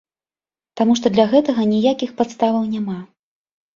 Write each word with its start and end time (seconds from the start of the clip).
Таму 0.79 0.95
што 1.01 1.11
для 1.17 1.25
гэтага 1.35 1.61
ніякіх 1.75 2.17
падставаў 2.23 2.63
няма. 2.77 2.99